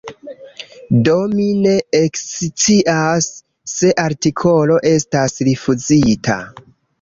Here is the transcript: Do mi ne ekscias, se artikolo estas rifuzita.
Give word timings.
Do 1.07 1.11
mi 1.33 1.43
ne 1.65 1.73
ekscias, 1.99 3.27
se 3.75 3.93
artikolo 4.05 4.79
estas 4.93 5.37
rifuzita. 5.51 6.41